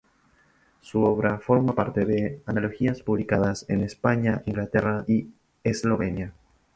[0.79, 5.27] Su obra forma parte de antologías publicadas en España, Inglaterra y
[5.63, 6.33] Eslovenia.